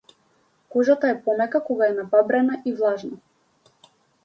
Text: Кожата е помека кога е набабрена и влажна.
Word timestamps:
Кожата 0.75 1.11
е 1.11 1.17
помека 1.27 1.61
кога 1.67 1.91
е 1.91 1.95
набабрена 1.99 2.59
и 2.65 2.75
влажна. 2.83 3.23